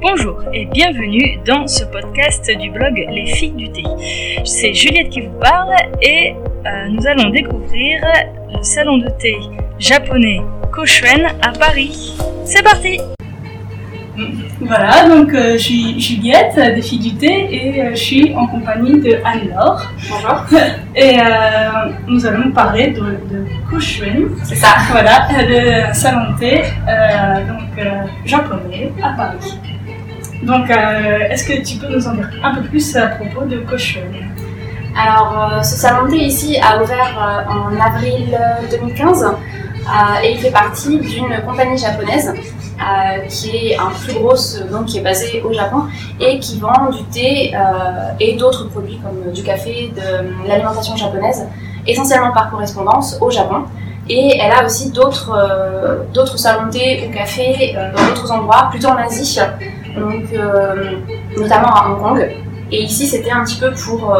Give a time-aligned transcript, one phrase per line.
[0.00, 3.82] Bonjour et bienvenue dans ce podcast du blog Les filles du thé.
[4.44, 6.34] C'est Juliette qui vous parle et
[6.66, 8.02] euh, nous allons découvrir
[8.54, 9.36] le salon de thé
[9.78, 10.40] japonais
[10.72, 12.14] Koshuen à Paris.
[12.44, 13.00] C'est parti
[14.60, 18.34] Voilà, donc euh, je suis Juliette euh, des filles du thé et euh, je suis
[18.34, 19.90] en compagnie de Anne-Laure.
[20.10, 20.44] Bonjour.
[20.94, 21.24] Et euh,
[22.06, 23.46] nous allons parler de, de
[24.44, 24.74] C'est ça.
[24.90, 26.62] voilà, le salon de thé
[27.48, 27.86] donc,
[28.26, 29.58] japonais à Paris.
[30.42, 30.68] Donc,
[31.30, 34.02] est-ce que tu peux nous en dire un peu plus à propos de Koshuen
[34.94, 40.38] Alors, ce salon de thé ici a ouvert en avril euh, 2015 euh, et il
[40.38, 42.32] fait partie d'une compagnie japonaise
[42.82, 45.82] euh, qui est un plus euh, donc qui est basée au Japon
[46.20, 51.46] et qui vend du thé euh, et d'autres produits comme du café, de l'alimentation japonaise,
[51.86, 53.64] essentiellement par correspondance au Japon.
[54.08, 58.68] Et elle a aussi d'autres euh, d'autres salons thé ou cafés euh, dans d'autres endroits,
[58.70, 59.38] plutôt en Asie,
[59.96, 60.24] donc
[61.36, 62.30] notamment à Hong Kong.
[62.70, 64.16] Et ici, c'était un petit peu pour,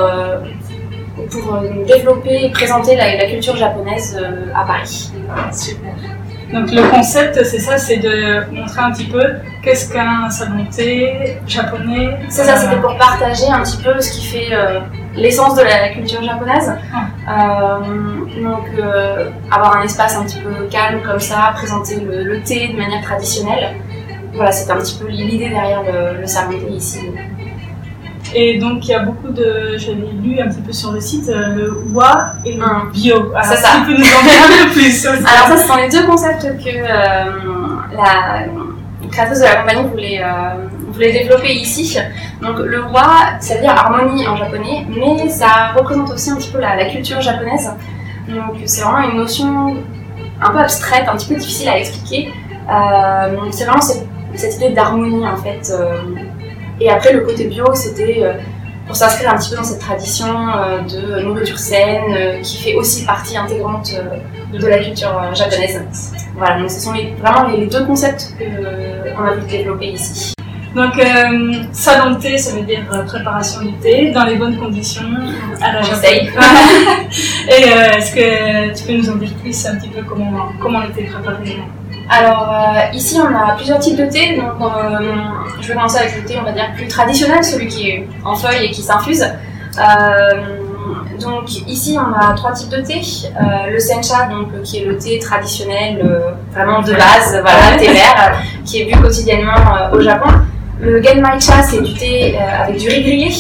[1.31, 4.19] pour développer et présenter la, la culture japonaise
[4.55, 5.11] à Paris.
[5.53, 5.95] Super.
[6.53, 9.23] Donc le concept, c'est ça, c'est de montrer un petit peu
[9.63, 12.19] qu'est-ce qu'un salon thé japonais.
[12.29, 14.81] C'est ça, Euh, c'était pour partager un petit peu ce qui fait euh,
[15.17, 16.71] l'essence de la, culture japonaise.
[17.27, 22.43] Euh, donc euh, avoir un espace un petit peu calme comme ça, présenter le, le
[22.43, 23.77] thé de manière traditionnelle.
[24.35, 27.01] Voilà, c'était un petit peu l'idée derrière le, le salon thé ici.
[28.35, 29.77] Et donc, il y a beaucoup de.
[29.77, 32.91] J'avais lu un petit peu sur le site euh, le wa et le Hum.
[32.93, 33.17] bio.
[33.35, 33.69] Alors, ça.
[33.81, 36.43] Tu peux nous en dire un peu plus Alors ça, ce sont les deux concepts
[36.43, 37.33] que euh,
[37.97, 38.45] la
[39.11, 41.99] créatrice de la compagnie voulait, euh, voulait développer ici.
[42.41, 43.05] Donc le roi,
[43.41, 46.87] ça veut dire harmonie en japonais, mais ça représente aussi un petit peu la, la
[46.87, 47.71] culture japonaise.
[48.29, 49.77] Donc c'est vraiment une notion
[50.41, 52.33] un peu abstraite, un petit peu difficile à expliquer.
[52.71, 55.71] Euh, c'est vraiment cette, cette idée d'harmonie en fait.
[56.85, 58.33] Et après le côté bio, c'était euh,
[58.87, 60.27] pour s'inscrire un petit peu dans cette tradition
[60.57, 63.93] euh, de nourriture saine euh, qui fait aussi partie intégrante
[64.53, 66.13] de la culture japonaise.
[66.37, 70.35] Voilà, donc ce sont les- vraiment les, deux concepts qu'on a voulu développer ici.
[70.75, 75.05] Donc, euh, salon de thé, ça veut dire préparation du thé dans les bonnes conditions
[75.61, 76.29] à la essaye.
[77.49, 80.81] Et euh, est-ce que tu peux nous en dire plus un petit peu comment, comment
[80.81, 81.59] le thé est préparé?
[82.09, 84.99] Alors euh, ici on a plusieurs types de thé, donc euh,
[85.61, 88.37] je vais commencer avec le thé on va dire plus traditionnel, celui qui est en
[88.37, 89.25] feuille et qui s'infuse.
[89.79, 90.59] Euh,
[91.21, 93.01] donc ici on a trois types de thé,
[93.71, 96.05] le sencha donc qui est le thé traditionnel
[96.53, 100.31] vraiment de base, voilà thé vert qui est bu quotidiennement au Japon.
[100.81, 103.33] Le genmaicha c'est du thé avec du riz grillé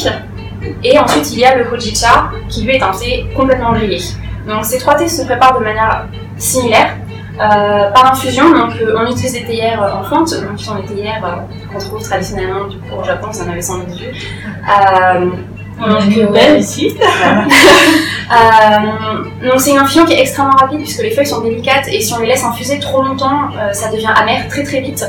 [0.84, 4.00] et ensuite il y a le hojicha qui lui est un thé complètement grillé.
[4.46, 6.06] Donc ces trois thés se préparent de manière
[6.36, 6.96] similaire.
[7.40, 10.74] Euh, par infusion, donc euh, on utilise des théières euh, en fonte, donc qui sont
[10.74, 14.08] des théières qu'on trouve traditionnellement du coup, au Japon, ça en avait sans doute vu.
[15.80, 16.94] Donc, une belle ici.
[19.42, 22.12] donc c'est une infusion qui est extrêmement rapide puisque les feuilles sont délicates et si
[22.12, 25.04] on les laisse infuser trop longtemps, ça devient amer très très vite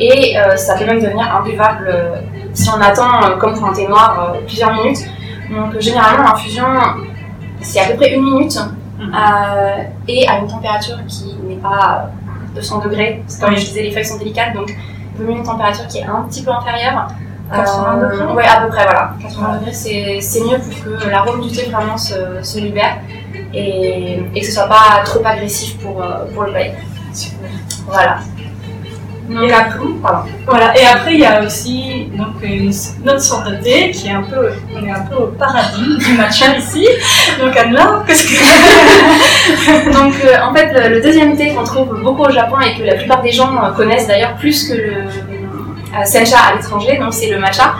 [0.00, 1.94] et ça peut même devenir imbuvable
[2.54, 5.06] si on attend, comme pour un thé noir, plusieurs minutes.
[5.50, 6.66] Donc généralement l'infusion
[7.60, 8.58] c'est à peu près une minute
[9.00, 12.10] Euh, et à une température qui n'est pas
[12.54, 13.22] 200 degrés.
[13.26, 13.60] C'est comme Oui.
[13.60, 16.22] je disais, les feuilles sont délicates donc il vaut mieux une température qui est un
[16.28, 17.08] petit peu inférieure.
[17.50, 19.14] 80 degrés Ouais, à peu près, voilà.
[19.22, 22.98] 80 degrés, c'est c'est mieux pour que l'arôme du thé vraiment se, se libère
[23.54, 26.74] et, et que ce soit pas trop agressif pour, euh, pour le palais.
[27.86, 28.18] Voilà.
[29.28, 29.78] Donc Et- après.
[30.46, 32.70] Voilà, et après il y a aussi donc, une,
[33.06, 36.12] autre sorte de thé qui est un peu, on est un peu au paradis du
[36.14, 36.88] matcha ici.
[37.38, 39.92] Donc Anne-Laure, qu'est-ce que.
[39.92, 42.84] Donc euh, en fait, le, le deuxième thé qu'on trouve beaucoup au Japon et que
[42.84, 47.28] la plupart des gens connaissent d'ailleurs plus que le euh, sencha à l'étranger, donc c'est
[47.30, 47.74] le matcha.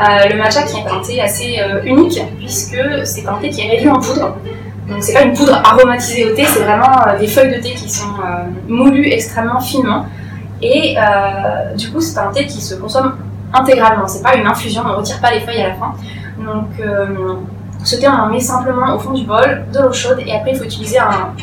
[0.00, 3.70] Euh, le matcha qui est un thé assez unique puisque c'est un thé qui est
[3.70, 4.36] réduit en poudre.
[4.88, 7.88] Donc c'est pas une poudre aromatisée au thé, c'est vraiment des feuilles de thé qui
[7.90, 8.08] sont
[8.68, 10.06] moulues extrêmement finement.
[10.64, 13.18] Et euh, du coup, c'est un thé qui se consomme
[13.52, 14.08] intégralement.
[14.08, 15.92] C'est pas une infusion, on ne retire pas les feuilles à la fin.
[16.38, 17.34] Donc euh,
[17.84, 20.52] ce thé, on en met simplement au fond du bol, de l'eau chaude, et après
[20.52, 21.34] il faut utiliser un,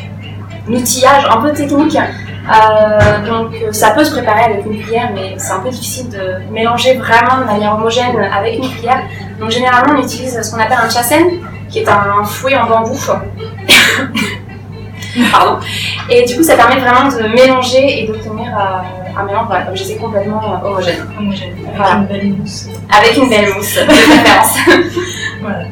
[0.68, 1.96] outillage un peu technique.
[1.96, 6.42] Euh, donc ça peut se préparer avec une cuillère, mais c'est un peu difficile de
[6.50, 9.04] mélanger vraiment de manière homogène avec une cuillère.
[9.38, 11.24] Donc généralement on utilise ce qu'on appelle un chasen,
[11.70, 12.98] qui est un fouet en bambou.
[15.30, 15.58] Pardon.
[16.10, 18.50] Et du coup ça permet vraiment de mélanger et d'obtenir
[19.16, 21.06] un mélange, voilà, comme je disais, complètement euh, homogène.
[21.18, 21.94] Homogène, avec Voilà.
[21.96, 22.68] une belle mousse.
[22.90, 24.58] Avec une belle mousse, de préférence.
[25.42, 25.64] Voilà.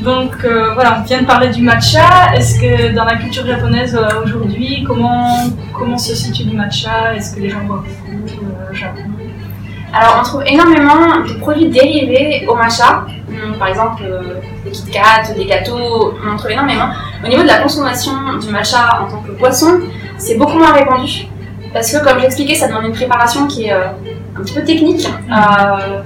[0.00, 2.34] Donc euh, voilà, on vient de parler du matcha.
[2.34, 5.28] Est-ce que dans la culture japonaise euh, aujourd'hui, comment,
[5.72, 7.14] comment se situe le matcha?
[7.14, 9.02] Est-ce que les gens boivent beaucoup au Japon?
[9.94, 13.04] Alors, on trouve énormément de produits dérivés au matcha.
[13.28, 16.88] Hum, Par exemple, euh, des Kit Kat, des gâteaux, on en trouve énormément.
[17.24, 19.80] Au niveau de la consommation du matcha en tant que boisson,
[20.22, 21.26] c'est beaucoup moins répandu.
[21.72, 23.86] Parce que, comme j'expliquais, ça demande une préparation qui est euh,
[24.36, 25.06] un petit peu technique.
[25.08, 26.00] Euh,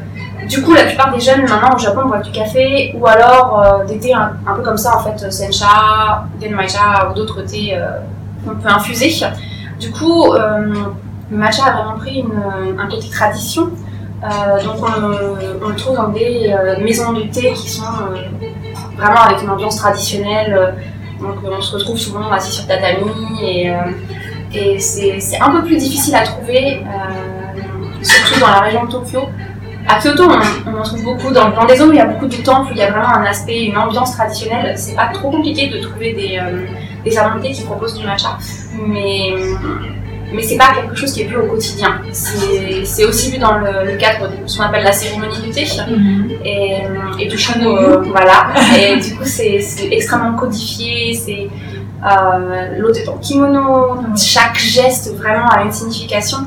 [0.49, 3.85] du coup, la plupart des jeunes maintenant au Japon boivent du café ou alors euh,
[3.85, 7.77] des thés un, un peu comme ça, en fait, sencha, genmaicha ou d'autres thés
[8.45, 9.11] qu'on peut infuser.
[9.81, 13.71] Du coup, le matcha a vraiment pris une- un côté tradition.
[14.25, 17.83] Euh, donc on, le- on le trouve dans des euh, maisons de thé qui sont
[17.85, 18.17] euh,
[18.97, 20.75] vraiment avec une ambiance traditionnelle.
[21.21, 23.11] Donc euh, on se retrouve souvent assis sur tatami
[23.43, 23.77] et, euh,
[24.55, 29.29] et c'est un peu plus difficile à trouver, euh, surtout dans la région de Tokyo.
[29.89, 31.31] À Kyoto, on, on en trouve beaucoup.
[31.33, 33.09] Dans, dans des zones où il y a beaucoup de temples, il y a vraiment
[33.09, 36.67] un aspect, une ambiance traditionnelle, c'est pas trop compliqué de trouver des, euh,
[37.05, 38.37] des qui proposent du matcha.
[38.85, 39.35] Mais,
[40.33, 42.01] mais c'est pas quelque chose qui est vu au quotidien.
[42.13, 45.67] C'est aussi vu dans le, le cadre de ce qu'on appelle la cérémonie du thé.
[46.45, 46.79] Et,
[47.19, 48.49] et du coup, euh, voilà.
[48.77, 51.15] Et du coup, c'est extrêmement codifié.
[51.15, 51.49] C'est
[52.05, 53.97] euh, l'autre est en kimono.
[54.17, 56.39] Chaque geste vraiment a une signification.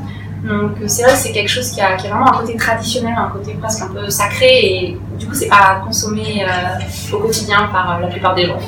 [0.44, 2.56] Donc euh, c'est vrai que c'est quelque chose qui a, qui a vraiment un côté
[2.56, 4.48] traditionnel, un côté presque un peu sacré.
[4.48, 8.60] Et du coup, c'est pas consommé euh, au quotidien par euh, la plupart des gens.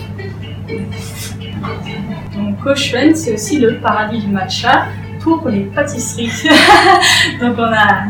[2.35, 4.85] Donc Koshuen, c'est aussi le paradis du matcha
[5.23, 6.31] pour les pâtisseries.
[7.41, 8.03] Donc on a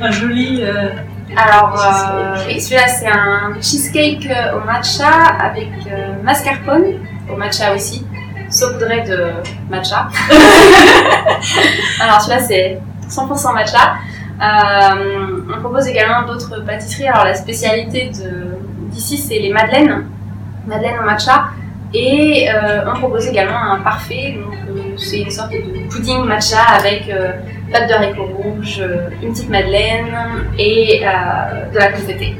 [0.00, 0.60] un joli...
[0.62, 0.90] euh,
[1.36, 5.08] Alors, euh, celui-là, c'est un cheesecake euh, au matcha
[5.40, 6.98] avec euh, mascarpone
[7.32, 8.04] au matcha aussi,
[8.50, 9.32] saupoudré de
[9.70, 10.08] matcha.
[12.00, 13.94] Alors, celui-là, c'est 100% matcha.
[14.42, 17.08] Euh, on propose également d'autres pâtisseries.
[17.08, 18.10] Alors, la spécialité
[18.90, 20.04] d'ici, c'est les madeleines,
[20.66, 21.44] madeleines au matcha.
[21.94, 22.48] Et
[22.86, 24.54] on propose également un parfait, donc
[24.98, 27.32] c'est une sorte de pudding matcha avec euh,
[27.72, 30.14] pâte de haricots rouges, euh, une petite madeleine
[30.58, 32.36] et euh, de la confettée.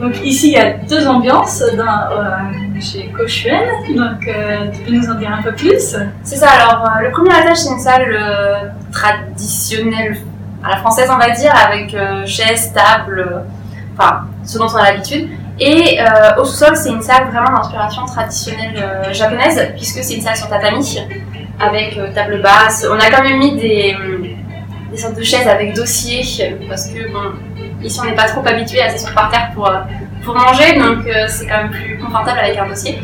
[0.00, 3.66] Donc ici, il y a deux ambiances dans, euh, chez Koshuen.
[3.96, 5.96] Donc euh, tu peux nous en dire un peu plus?
[6.22, 10.18] C'est ça, alors euh, le premier étage c'est une salle traditionnelle
[10.62, 11.96] à la française on va dire, avec
[12.26, 13.44] chaises, tables,
[13.96, 15.30] enfin ce dont on a l'habitude.
[15.58, 20.20] Et euh, au sous-sol c'est une salle vraiment d'inspiration traditionnelle euh, japonaise, puisque c'est une
[20.20, 20.98] salle sur tatami,
[21.58, 22.86] avec euh, table basse.
[22.90, 23.96] On a quand même mis des,
[24.96, 26.22] sortes de chaises avec dossier,
[26.68, 27.32] parce que bon,
[27.82, 29.70] ici on n'est pas trop habitué à s'asseoir par terre pour,
[30.24, 30.98] pour manger, donc
[31.28, 32.98] c'est quand même plus confortable avec un dossier.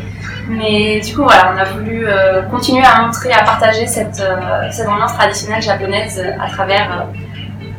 [0.49, 2.05] Mais du coup, voilà, on a voulu
[2.49, 4.23] continuer à montrer, à partager cette,
[4.71, 7.07] cette ambiance traditionnelle japonaise à travers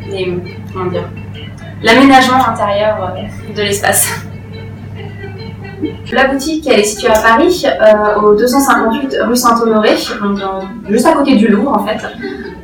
[0.06, 0.32] les,
[1.82, 3.17] l'aménagement intérieur
[3.55, 4.25] de l'espace.
[6.13, 11.35] La boutique, est située à Paris, euh, au 258 rue Saint-Honoré, euh, juste à côté
[11.35, 11.99] du Louvre en fait.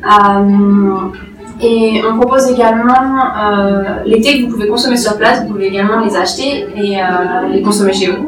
[0.05, 0.96] Euh,
[1.62, 2.94] et on propose également
[4.06, 6.99] les thés que vous pouvez consommer sur place, vous pouvez également les acheter et
[7.52, 8.26] les consommer chez vous.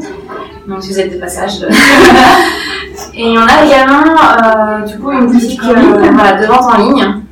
[0.68, 1.62] Donc si vous êtes de passage.
[3.14, 7.22] et on a également du coup une boutique voilà, de vente en ligne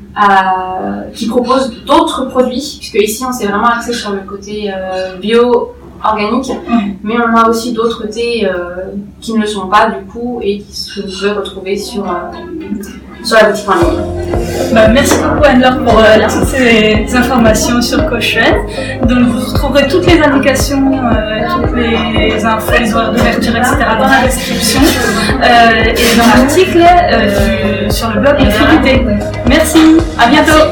[1.13, 4.73] qui propose d'autres produits, puisque ici on s'est vraiment axé sur le côté
[5.21, 5.75] bio
[6.05, 6.95] organique, Mhm.
[7.05, 10.59] mais on a aussi d'autres thés euh, qui ne le sont pas du coup et
[10.59, 14.01] qui que vous pouvez retrouver sur, euh, sur la boutique en ligne.
[14.73, 18.55] Bah, merci beaucoup Anne-Laure pour euh, toutes ces informations sur Koshuen.
[19.05, 23.77] Donc vous trouverez toutes les indications, euh, toutes les infos, les horaires d'ouverture, etc.
[23.99, 24.81] dans la description
[25.43, 26.83] euh, et dans l'article
[27.13, 28.37] euh, sur le blog
[28.85, 29.05] Thé.
[29.49, 29.79] Merci,
[30.19, 30.67] à bientôt